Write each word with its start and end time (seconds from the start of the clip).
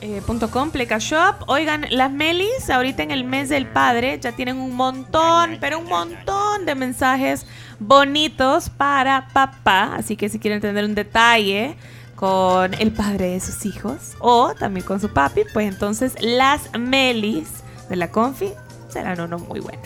confiteríaamericana.com, 0.00 0.70
Pleca 0.70 0.98
Shop. 0.98 1.44
Oigan, 1.46 1.86
las 1.90 2.10
Melis, 2.10 2.70
ahorita 2.70 3.02
en 3.02 3.10
el 3.10 3.24
mes 3.24 3.48
del 3.48 3.66
padre, 3.66 4.18
ya 4.20 4.32
tienen 4.32 4.56
un 4.56 4.74
montón, 4.74 5.58
pero 5.60 5.78
un 5.78 5.86
montón 5.86 6.64
de 6.64 6.74
mensajes 6.74 7.46
bonitos 7.78 8.70
para 8.70 9.28
papá. 9.32 9.94
Así 9.96 10.16
que 10.16 10.28
si 10.28 10.38
quieren 10.38 10.60
tener 10.60 10.84
un 10.84 10.94
detalle 10.94 11.76
con 12.16 12.74
el 12.74 12.92
padre 12.92 13.30
de 13.30 13.40
sus 13.40 13.64
hijos 13.66 14.14
o 14.18 14.54
también 14.54 14.84
con 14.84 15.00
su 15.00 15.10
papi, 15.12 15.42
pues 15.52 15.68
entonces 15.68 16.14
las 16.20 16.70
Melis 16.78 17.48
de 17.88 17.96
la 17.96 18.10
Confi 18.10 18.52
serán 18.90 19.20
uno 19.20 19.38
muy 19.38 19.60
bueno. 19.60 19.82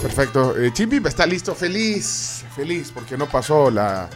Perfecto. 0.00 0.56
Eh, 0.56 0.72
está 1.04 1.26
listo, 1.26 1.54
feliz, 1.54 2.44
feliz, 2.56 2.90
porque 2.94 3.18
no 3.18 3.28
pasó 3.28 3.70
la, 3.70 4.08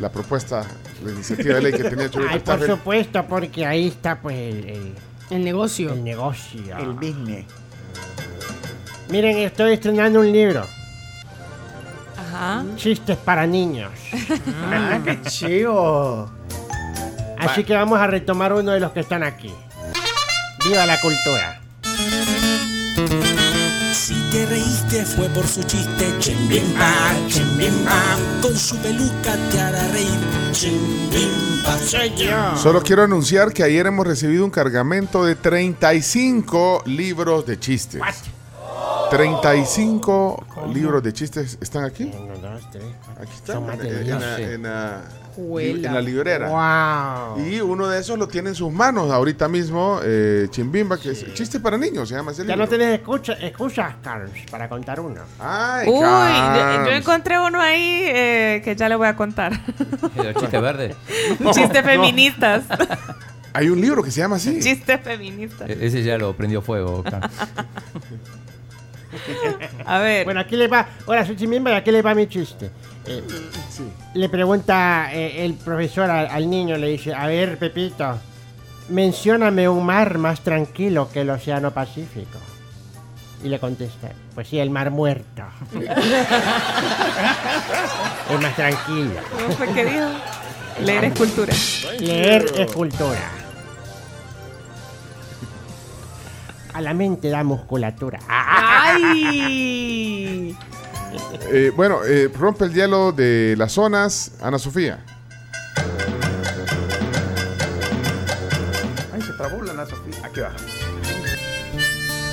la 0.00 0.10
propuesta, 0.10 0.64
la 1.04 1.12
iniciativa 1.12 1.54
de 1.56 1.62
ley 1.62 1.72
que 1.72 1.84
tenía 1.84 2.10
Chubito. 2.10 2.30
Ay, 2.32 2.40
por 2.40 2.66
supuesto, 2.66 3.24
porque 3.26 3.66
ahí 3.66 3.88
está 3.88 4.20
pues 4.20 4.36
el, 4.36 4.68
el, 4.68 4.94
El 5.30 5.44
negocio. 5.44 5.92
el 5.92 6.02
negocio. 6.04 6.76
El 6.78 6.92
business. 6.92 7.44
Miren, 9.08 9.38
estoy 9.38 9.74
estrenando 9.74 10.20
un 10.20 10.32
libro. 10.32 10.66
Ajá. 12.18 12.64
Chistes 12.76 13.16
para 13.18 13.46
niños. 13.46 13.90
Ah, 14.68 14.98
qué 15.04 15.20
chido. 15.22 16.30
Así 17.38 17.64
que 17.64 17.74
vamos 17.74 17.98
a 18.00 18.06
retomar 18.06 18.52
uno 18.52 18.72
de 18.72 18.80
los 18.80 18.92
que 18.92 19.00
están 19.00 19.22
aquí. 19.22 19.52
¡Viva 20.64 20.84
la 20.86 21.00
cultura! 21.00 21.60
Si 23.92 24.14
te 24.30 24.46
reíste 24.46 25.04
fue 25.04 25.28
por 25.28 25.46
su 25.46 25.62
chiste, 25.62 26.12
chimbimba, 26.18 26.92
chimbimba, 27.28 28.16
con 28.42 28.56
su 28.56 28.76
peluca 28.78 29.36
te 29.50 29.60
hará 29.60 29.86
reír. 29.88 30.35
Solo 32.56 32.82
quiero 32.82 33.02
anunciar 33.02 33.52
que 33.52 33.62
ayer 33.62 33.86
hemos 33.86 34.06
recibido 34.06 34.44
un 34.44 34.50
cargamento 34.50 35.24
de 35.24 35.34
35 35.34 36.82
libros 36.86 37.44
de 37.46 37.58
chistes. 37.58 38.00
35 39.10 40.46
libros 40.72 41.02
de 41.02 41.12
chistes 41.12 41.58
están 41.60 41.84
aquí. 41.84 42.10
Aquí 43.20 43.32
están. 43.34 43.56
En, 43.70 44.04
diez. 44.04 44.20
la, 44.20 44.40
en 44.40 44.62
la- 44.62 45.02
En 45.38 45.82
la 45.82 46.00
librera. 46.00 46.48
¡Wow! 47.36 47.46
Y 47.46 47.60
uno 47.60 47.88
de 47.88 48.00
esos 48.00 48.18
lo 48.18 48.26
tiene 48.26 48.48
en 48.50 48.54
sus 48.54 48.72
manos 48.72 49.10
ahorita 49.10 49.48
mismo, 49.48 50.00
eh, 50.02 50.46
Chimbimba, 50.50 50.98
que 50.98 51.10
es 51.10 51.34
chiste 51.34 51.60
para 51.60 51.76
niños, 51.76 52.08
se 52.08 52.14
llama 52.14 52.32
ese 52.32 52.42
Ya 52.42 52.48
libro. 52.56 52.64
no 52.64 52.68
tenés 52.70 52.94
escucha, 53.00 53.34
excusas, 53.40 53.94
Carlos, 54.02 54.30
para 54.50 54.68
contar 54.68 54.98
uno. 55.00 55.20
Ay, 55.38 55.88
Uy, 55.88 55.94
yo, 55.96 56.00
Carms. 56.00 56.88
yo 56.88 56.94
encontré 56.96 57.38
uno 57.38 57.60
ahí 57.60 58.02
eh, 58.06 58.62
que 58.64 58.74
ya 58.74 58.88
le 58.88 58.96
voy 58.96 59.08
a 59.08 59.16
contar. 59.16 59.52
El 60.16 60.34
chiste 60.34 60.58
verde. 60.58 60.94
Chistes 61.52 61.82
feministas. 61.84 62.64
Hay 63.52 63.68
un 63.70 63.80
libro 63.80 64.02
que 64.02 64.10
se 64.10 64.20
llama 64.20 64.36
así. 64.36 64.58
Chistes 64.60 65.00
feministas. 65.02 65.68
E- 65.70 65.78
Ese 65.86 66.02
ya 66.02 66.18
lo 66.18 66.34
prendió 66.36 66.60
fuego. 66.62 67.02
Carlos. 67.02 67.30
A 69.86 69.98
ver. 70.00 70.24
Bueno, 70.24 70.40
aquí 70.40 70.56
le 70.56 70.68
va. 70.68 70.86
Hola, 71.06 71.24
soy 71.24 71.36
Chimimba 71.36 71.70
y 71.72 71.74
aquí 71.74 71.90
le 71.90 72.02
va 72.02 72.14
mi 72.14 72.26
chiste. 72.26 72.70
Eh, 73.06 73.22
Le 74.16 74.28
pregunta 74.30 75.10
eh, 75.12 75.44
el 75.44 75.52
profesor 75.54 76.10
al, 76.10 76.26
al 76.28 76.48
niño, 76.48 76.78
le 76.78 76.88
dice: 76.88 77.12
A 77.12 77.26
ver, 77.26 77.58
Pepito, 77.58 78.18
mencióname 78.88 79.68
un 79.68 79.84
mar 79.84 80.16
más 80.16 80.40
tranquilo 80.40 81.10
que 81.12 81.20
el 81.20 81.28
Océano 81.28 81.70
Pacífico. 81.70 82.38
Y 83.44 83.48
le 83.48 83.58
contesta: 83.58 84.08
Pues 84.34 84.48
sí, 84.48 84.58
el 84.58 84.70
Mar 84.70 84.90
Muerto. 84.90 85.42
es 88.30 88.40
más 88.40 88.56
tranquilo. 88.56 89.20
¿Cómo 89.30 89.50
fue 89.50 89.66
que 89.74 89.84
dijo? 89.84 90.06
Leer 90.82 91.04
es 91.04 91.18
cultura. 91.18 91.52
Leer 92.00 92.46
es 92.56 92.72
cultura. 92.72 93.30
A 96.72 96.80
la 96.80 96.94
mente 96.94 97.28
da 97.28 97.44
musculatura. 97.44 98.18
¡Ay! 98.28 100.15
Eh, 101.52 101.72
bueno, 101.74 102.00
eh, 102.04 102.30
rompe 102.36 102.64
el 102.64 102.72
hielo 102.74 103.12
de 103.12 103.54
las 103.56 103.72
zonas, 103.72 104.32
Ana 104.42 104.58
Sofía. 104.58 104.98
Ay, 109.14 109.22
se 109.22 109.32
trabó 109.32 109.62
la 109.62 109.72
Ana 109.72 109.86
Sofía. 109.86 110.14
Aquí 110.24 110.40
va. 110.40 110.50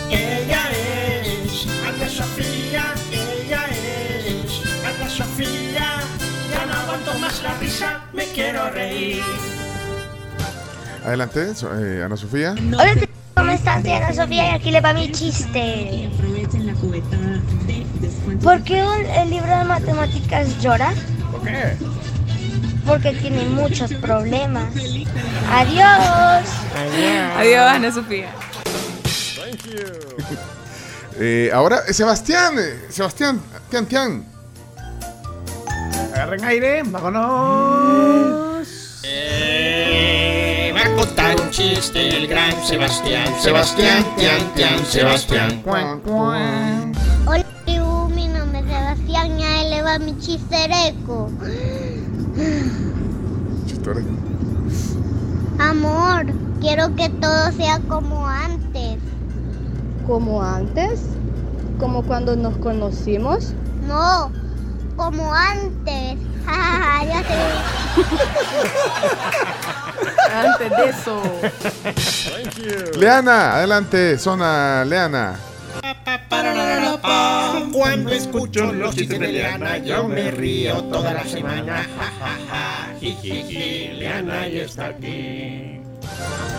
Ella 0.09 0.61
es 0.71 1.67
Ana 1.87 2.09
Sofía, 2.09 2.93
ella 3.11 3.65
es 3.69 4.61
Ana 4.85 5.09
Sofía. 5.09 5.99
Ya 6.51 6.65
no 6.65 6.73
aguanto 6.73 7.13
más 7.19 7.41
la 7.43 7.57
risa, 7.59 8.01
me 8.13 8.25
quiero 8.25 8.69
reír. 8.71 9.21
Adelante, 11.05 11.53
so- 11.55 11.69
eh, 11.79 12.03
Ana 12.03 12.15
Sofía. 12.17 12.55
Hola, 12.57 12.95
¿cómo 13.35 13.51
estás? 13.51 13.81
Soy 13.81 13.91
Ana 13.91 14.13
Sofía 14.13 14.51
y 14.51 14.55
aquí 14.55 14.71
le 14.71 14.81
va 14.81 14.93
mi 14.93 15.11
chiste. 15.11 16.09
¿Por 18.41 18.63
qué 18.63 18.83
un- 18.83 19.05
el 19.05 19.29
libro 19.29 19.57
de 19.57 19.63
matemáticas 19.65 20.59
llora? 20.61 20.93
¿Por 21.31 21.41
qué? 21.43 21.75
Porque 22.85 23.13
tiene 23.13 23.43
muchos 23.45 23.93
problemas. 23.95 24.65
Adiós. 25.49 26.49
Adiós, 27.37 27.61
Ana 27.69 27.91
Sofía. 27.91 28.29
Eh, 31.19 31.51
ahora, 31.53 31.81
eh, 31.87 31.93
Sebastián, 31.93 32.55
eh, 32.57 32.87
Sebastián, 32.89 33.39
Tian 33.69 33.85
Tian. 33.85 34.25
Agarren 36.11 36.43
aire, 36.43 36.81
vámonos. 36.83 38.67
va 40.75 40.81
a 40.81 40.95
contar 40.95 41.39
un 41.39 41.51
chiste 41.51 42.17
el 42.17 42.27
gran 42.27 42.51
Sebastián. 42.65 43.27
Sebastián, 43.39 44.03
Tian, 44.17 44.53
Tian, 44.55 44.83
Sebastián. 44.87 45.61
Hola, 45.67 46.91
mi 49.99 50.17
chistereco. 50.17 51.29
Chistores. 53.65 54.05
Amor, 55.59 56.25
quiero 56.59 56.95
que 56.95 57.09
todo 57.09 57.51
sea 57.51 57.79
como 57.87 58.27
antes. 58.27 58.97
¿Como 60.07 60.43
antes? 60.43 61.01
¿Como 61.79 62.03
cuando 62.03 62.35
nos 62.35 62.57
conocimos? 62.57 63.53
No, 63.87 64.31
como 64.95 65.33
antes. 65.33 66.17
ya 67.07 67.23
sé. 67.23 67.33
Antes 70.33 70.69
de 70.71 70.89
eso. 70.89 71.21
Leana, 72.97 73.55
adelante, 73.55 74.17
zona 74.17 74.83
Leana. 74.83 75.35
Cuando 77.73 78.11
escucho 78.11 78.71
los 78.71 78.95
chistes 78.95 79.19
de 79.19 79.29
Leana, 79.29 79.79
yo 79.79 80.07
me 80.07 80.29
río 80.29 80.83
toda 80.83 81.11
la 81.11 81.23
semana. 81.23 81.83
Ja, 81.97 82.11
ja, 82.19 82.37
ja. 82.47 82.93
Leana 83.93 84.47
ya 84.47 84.61
está 84.61 84.85
aquí. 84.85 85.81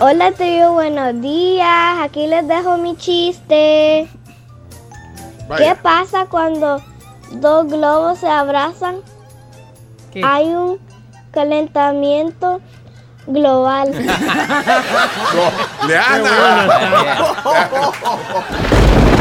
Hola, 0.01 0.33
tribu, 0.33 0.73
buenos 0.73 1.21
días. 1.23 1.99
Aquí 2.01 2.27
les 2.27 2.49
dejo 2.49 2.79
mi 2.79 2.97
chiste. 2.97 4.09
¿Qué 5.57 5.77
pasa 5.81 6.27
cuando 6.27 6.83
dos 7.31 7.69
globos 7.69 8.19
se 8.19 8.29
abrazan? 8.29 8.97
¿Qué? 10.13 10.21
Hay 10.25 10.47
un 10.47 10.81
calentamiento 11.31 12.61
global. 13.29 13.93
No, 15.35 15.89
Leana. 15.89 16.69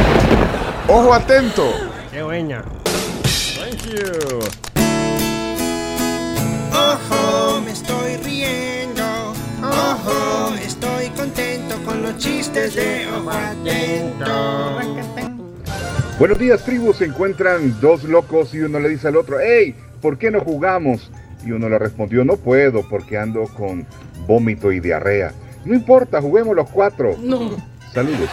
Ojo 0.89 1.13
atento. 1.13 1.63
¡Qué 2.11 2.21
buena! 2.21 2.65
Ojo, 6.73 7.61
me 7.61 7.71
estoy 7.71 8.17
riendo. 8.17 9.03
Ojo, 9.61 10.53
estoy 10.55 11.07
contento 11.09 11.75
con 11.85 12.01
los 12.01 12.17
chistes 12.17 12.75
de 12.75 13.07
Ojo 13.07 13.31
Atento. 13.31 14.25
Buenos 16.19 16.37
días, 16.37 16.63
tribu. 16.65 16.93
Se 16.93 17.05
encuentran 17.05 17.79
dos 17.79 18.03
locos 18.03 18.53
y 18.53 18.59
uno 18.59 18.79
le 18.79 18.89
dice 18.89 19.07
al 19.07 19.15
otro, 19.15 19.37
hey, 19.39 19.73
¿por 20.01 20.17
qué 20.17 20.31
no 20.31 20.41
jugamos? 20.41 21.09
Y 21.45 21.51
uno 21.53 21.69
le 21.69 21.79
respondió, 21.79 22.25
no 22.25 22.35
puedo 22.35 22.87
porque 22.89 23.17
ando 23.17 23.45
con 23.45 23.87
vómito 24.27 24.71
y 24.73 24.81
diarrea. 24.81 25.31
No 25.63 25.73
importa, 25.73 26.21
juguemos 26.21 26.57
los 26.57 26.69
cuatro. 26.69 27.15
No. 27.21 27.72
Saludos. 27.93 28.29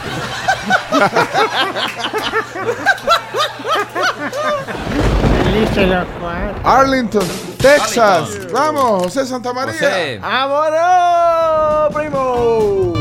Arlington, 6.64 7.26
Texas. 7.58 8.50
Vamos, 8.52 9.02
José 9.04 9.26
Santa 9.26 9.52
María. 9.52 9.74
José. 9.74 10.18
¡Vámonos, 10.22 11.94
primo! 11.94 12.94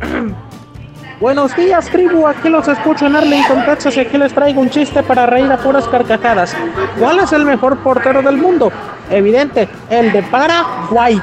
Buenos 1.20 1.56
días, 1.56 1.90
tribu. 1.90 2.28
Aquí 2.28 2.48
los 2.48 2.68
escucho 2.68 3.06
en 3.06 3.16
Arlington, 3.16 3.64
Texas 3.64 3.96
y 3.96 4.00
aquí 4.00 4.18
les 4.18 4.32
traigo 4.32 4.60
un 4.60 4.70
chiste 4.70 5.02
para 5.02 5.26
reír 5.26 5.50
a 5.50 5.56
puras 5.56 5.88
carcajadas. 5.88 6.54
¿Cuál 7.00 7.18
es 7.18 7.32
el 7.32 7.44
mejor 7.44 7.78
portero 7.78 8.22
del 8.22 8.36
mundo? 8.36 8.70
Evidente, 9.10 9.68
el 9.90 10.12
de 10.12 10.22
Paraguay. 10.22 11.20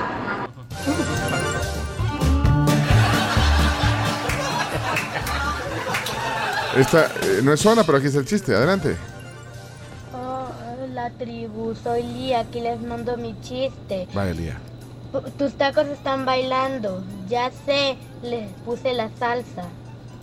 Esta 6.77 7.05
eh, 7.21 7.41
no 7.43 7.53
es 7.53 7.59
zona, 7.59 7.83
pero 7.83 7.97
aquí 7.97 8.07
está 8.07 8.19
el 8.19 8.25
chiste. 8.25 8.55
Adelante. 8.55 8.95
Hola 10.13 11.09
tribu, 11.17 11.75
soy 11.75 12.03
Lía, 12.03 12.41
aquí 12.41 12.61
les 12.61 12.79
mando 12.81 13.17
mi 13.17 13.35
chiste. 13.41 14.07
Vaya, 14.13 14.33
Lía. 14.33 14.57
Tus 15.37 15.53
tacos 15.53 15.85
están 15.87 16.25
bailando, 16.25 17.03
ya 17.29 17.51
sé, 17.65 17.97
les 18.23 18.49
puse 18.65 18.93
la 18.93 19.09
salsa. 19.19 19.63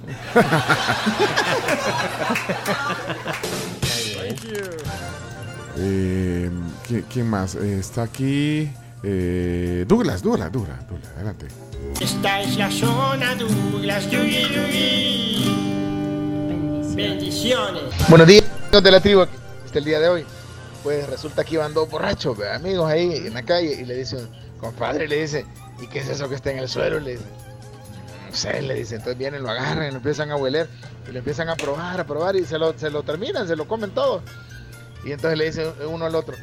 Eh, 5.77 6.51
¿qui- 6.89 7.05
¿Quién 7.13 7.29
más? 7.31 7.55
Eh, 7.55 7.79
está 7.79 8.03
aquí. 8.03 8.71
eh, 9.03 9.85
Douglas, 9.89 10.23
Douglas, 10.23 10.53
Douglas, 10.53 10.87
Douglas. 10.89 11.09
Adelante. 11.17 11.47
Esta 12.01 12.41
es 12.43 12.57
la 12.57 12.71
zona 12.71 13.35
Douglas. 13.35 14.11
Yuyi, 14.11 14.43
yuyi. 14.55 15.50
Bendiciones. 17.09 17.83
Buenos 18.09 18.27
días, 18.27 18.45
amigos 18.65 18.83
de 18.83 18.91
la 18.91 19.01
tribu. 19.01 19.27
Este 19.65 19.79
el 19.79 19.85
día 19.87 20.01
de 20.01 20.09
hoy. 20.09 20.27
Pues 20.83 21.09
resulta 21.09 21.45
que 21.45 21.55
iban 21.55 21.73
dos 21.73 21.89
borrachos, 21.89 22.39
amigos, 22.53 22.91
ahí 22.91 23.17
en 23.27 23.33
la 23.33 23.43
calle. 23.43 23.73
Y 23.81 23.87
le 23.87 23.97
dice, 23.97 24.19
compadre, 24.61 25.09
le 25.09 25.23
dice, 25.23 25.47
¿y 25.81 25.87
qué 25.87 26.01
es 26.01 26.09
eso 26.09 26.29
que 26.29 26.35
está 26.35 26.51
en 26.51 26.59
el 26.59 26.69
suelo? 26.69 27.01
Le 27.01 27.13
dice, 27.13 27.25
no 28.29 28.37
sé, 28.37 28.61
le 28.61 28.75
dice. 28.75 28.97
Entonces 28.97 29.17
vienen, 29.17 29.43
lo 29.43 29.51
agarran 29.51 29.89
lo 29.91 29.97
empiezan 29.97 30.31
a 30.31 30.37
hueler. 30.37 30.69
Y 31.09 31.13
lo 31.13 31.19
empiezan 31.19 31.49
a 31.49 31.57
probar, 31.57 32.01
a 32.01 32.07
probar. 32.07 32.37
Y 32.37 32.45
se 32.45 32.59
lo, 32.59 32.79
se 32.79 32.91
lo 32.91 33.03
terminan, 33.03 33.49
se 33.49 33.57
lo 33.57 33.67
comen 33.67 33.93
todo. 33.93 34.23
Y 35.03 35.13
entonces 35.13 35.39
le 35.39 35.47
dice 35.47 35.73
uno 35.87 36.05
al 36.05 36.15
otro, 36.15 36.37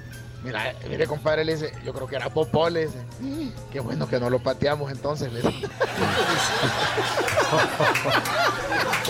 mira, 0.47 0.73
mire, 0.89 1.05
compadre, 1.07 1.43
le 1.43 1.55
dice, 1.55 1.71
yo 1.83 1.93
creo 1.93 2.07
que 2.07 2.15
era 2.15 2.29
popó, 2.29 2.69
le 2.69 2.87
dice. 2.87 2.99
Qué 3.71 3.79
bueno 3.79 4.07
que 4.07 4.19
no 4.19 4.29
lo 4.29 4.39
pateamos 4.39 4.91
entonces, 4.91 5.31
le 5.31 5.41
dice. 5.41 5.67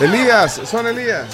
Elías, 0.00 0.60
son 0.64 0.86
Elías. 0.88 1.26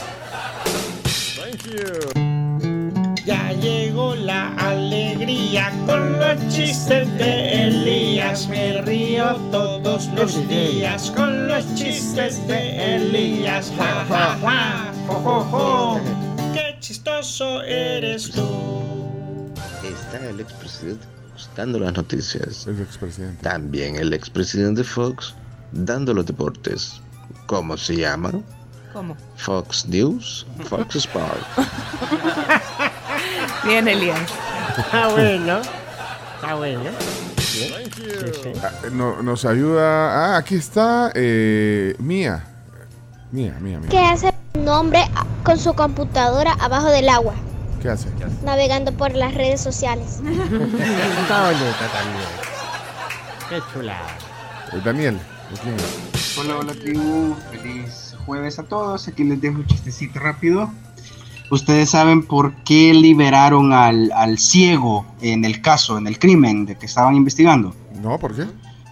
Ya 3.25 3.53
llegó 3.53 4.15
la 4.15 4.55
alegría 4.57 5.73
con 5.87 6.19
los 6.19 6.37
chistes 6.55 7.09
de 7.17 7.69
Elías. 7.69 8.47
Me 8.49 8.83
río 8.83 9.37
todos 9.51 10.09
los 10.09 10.47
días 10.49 11.11
con 11.11 11.49
los 11.49 11.75
chistes 11.75 12.47
de 12.47 12.97
Elías. 12.97 13.73
Ja, 13.79 14.05
ja, 14.09 14.39
ja, 14.43 14.93
jo, 15.07 15.15
jo, 15.15 15.45
jo. 15.51 16.01
Qué 16.53 16.77
chistoso 16.81 17.63
eres 17.63 18.31
tú. 18.31 18.84
Está 19.95 20.29
el 20.29 20.41
expresidente 20.41 21.05
Fox 21.33 21.49
dando 21.57 21.79
las 21.79 21.93
noticias. 21.95 22.67
El 22.67 22.81
expresidente. 22.81 23.43
También 23.43 23.97
el 23.97 24.13
expresidente 24.13 24.85
Fox 24.85 25.35
dando 25.73 26.15
los 26.15 26.27
deportes. 26.27 27.01
¿Cómo 27.47 27.77
se 27.77 27.97
llama? 27.97 28.33
¿Cómo? 28.93 29.17
Fox 29.37 29.87
News, 29.87 30.47
Fox 30.69 30.97
Sport. 31.07 31.43
Bien, 33.65 33.89
Elías. 33.89 34.21
Está 34.79 35.09
bueno. 35.09 35.61
Está 36.37 36.55
bueno. 36.55 36.81
Bien. 37.55 38.55
Ah, 38.63 38.71
no- 38.93 39.23
nos 39.23 39.45
ayuda. 39.45 40.35
Ah, 40.35 40.37
aquí 40.37 40.55
está. 40.57 41.11
eh, 41.15 41.95
Mía. 41.99 42.45
Mía, 43.33 43.57
Mía, 43.61 43.79
Mía. 43.81 43.89
¿Qué 43.91 43.99
hace 43.99 44.33
un 44.55 44.69
hombre 44.69 45.01
con 45.45 45.59
su 45.59 45.75
computadora 45.75 46.53
abajo 46.61 46.89
del 46.91 47.09
agua, 47.09 47.35
¿Qué 47.85 47.91
hace? 47.91 48.09
navegando 48.43 48.93
por 48.93 49.15
las 49.15 49.35
redes 49.35 49.61
sociales? 49.61 50.19
Está 50.25 51.51
bonita 51.51 51.87
también. 51.93 52.25
Qué 53.51 53.61
chulada. 53.71 54.17
Daniel. 54.83 55.19
¿de 55.51 55.61
quién 55.61 55.75
es? 55.75 56.39
Hola, 56.39 56.57
hola 56.61 56.73
tribu, 56.73 57.37
feliz 57.51 58.17
jueves 58.25 58.59
a 58.59 58.63
todos. 58.63 59.07
Aquí 59.07 59.23
les 59.25 59.39
dejo 59.39 59.57
un 59.57 59.67
chistecito 59.67 60.19
rápido. 60.19 60.71
Ustedes 61.51 61.91
saben 61.91 62.23
por 62.23 62.55
qué 62.65 62.95
liberaron 62.95 63.75
al, 63.75 64.11
al 64.13 64.39
ciego 64.39 65.05
en 65.21 65.45
el 65.45 65.61
caso, 65.61 65.99
en 65.99 66.07
el 66.07 66.19
crimen 66.19 66.65
de 66.65 66.79
que 66.79 66.87
estaban 66.87 67.15
investigando. 67.15 67.77
No, 68.01 68.19
¿por 68.19 68.35
qué? 68.35 68.47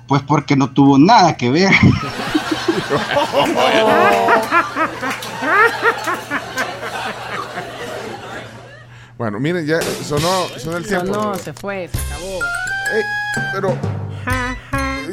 Pues 0.07 0.21
porque 0.21 0.55
no 0.55 0.71
tuvo 0.71 0.99
nada 0.99 1.35
que 1.39 1.49
ver. 1.51 1.73
Bueno, 9.23 9.39
miren, 9.39 9.65
ya 9.65 9.81
sonó, 9.81 10.49
sonó 10.59 10.79
el 10.79 10.85
tiempo. 10.85 11.13
No, 11.13 11.35
se 11.37 11.53
fue, 11.53 11.89
se 11.93 11.97
acabó. 11.97 12.41
Ey, 12.93 13.03
pero 13.55 13.79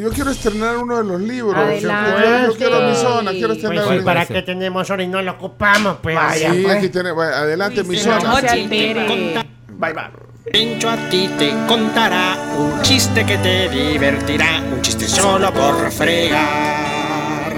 yo 0.02 0.10
quiero 0.10 0.32
estrenar 0.32 0.78
uno 0.78 0.98
de 0.98 1.04
los 1.04 1.22
libros. 1.22 1.54
Yo, 1.54 1.62
Adelante. 1.62 2.22
yo- 2.26 2.48
yo 2.52 2.58
quiero 2.58 2.82
mi 2.90 2.96
zona, 2.96 3.32
quiero 3.34 3.54
estrenar 3.54 3.86
Pues, 3.86 4.02
¿para 4.04 4.26
qué 4.26 4.42
tenemos 4.42 4.90
hora 4.90 5.04
y 5.04 5.08
no 5.08 5.22
lo 5.22 5.34
ocupamos? 5.34 5.98
Pues 6.02 6.16
vaya, 6.16 6.52
Sí, 6.52 6.62
pues. 6.64 6.78
aquí 6.78 6.90
tiene, 6.90 7.12
bueno, 7.12 7.36
adelante 7.36 7.84
mi 7.84 7.98
zona. 7.98 8.34
Bye, 8.42 9.94
bye. 9.94 10.04
Pencho 10.52 10.90
a 10.90 10.98
ti 11.12 11.30
te 11.38 11.54
contará 11.68 12.36
un 12.58 12.82
chiste 12.82 13.24
que 13.28 13.38
te 13.38 13.70
divertirá, 13.70 14.64
un 14.74 14.82
chiste 14.82 15.08
solo 15.08 15.54
por 15.54 15.92
fregar. 15.92 17.54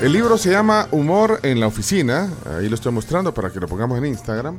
El 0.00 0.12
libro 0.14 0.38
se 0.38 0.50
llama 0.50 0.88
Humor 0.92 1.40
en 1.42 1.60
la 1.60 1.66
oficina. 1.66 2.30
Ahí 2.58 2.70
lo 2.70 2.74
estoy 2.76 2.90
mostrando 2.92 3.34
para 3.34 3.50
que 3.50 3.60
lo 3.60 3.68
pongamos 3.68 3.98
en 3.98 4.06
Instagram. 4.06 4.56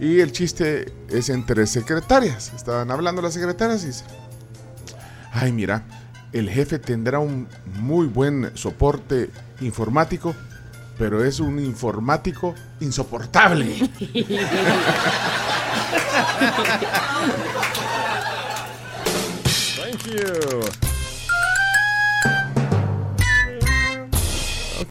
Y 0.00 0.20
el 0.20 0.32
chiste 0.32 0.92
es 1.10 1.28
entre 1.28 1.66
secretarias. 1.66 2.52
Estaban 2.56 2.90
hablando 2.90 3.20
las 3.20 3.34
secretarias 3.34 3.84
y 3.84 3.88
dice, 3.88 4.04
ay 5.30 5.52
mira, 5.52 5.84
el 6.32 6.48
jefe 6.48 6.78
tendrá 6.78 7.18
un 7.18 7.48
muy 7.66 8.06
buen 8.06 8.50
soporte 8.54 9.30
informático, 9.60 10.34
pero 10.98 11.22
es 11.22 11.38
un 11.38 11.58
informático 11.58 12.54
insoportable. 12.80 13.90